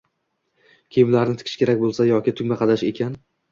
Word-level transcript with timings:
Kiyimlarni 0.95 1.37
tikish 1.43 1.61
kerak 1.65 1.85
boʻlsa 1.85 2.09
yoki 2.15 2.37
tugma 2.43 2.61
qadash 2.65 2.89
ekan 2.93 3.17